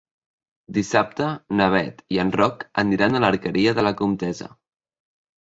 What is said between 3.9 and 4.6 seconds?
la Comtessa.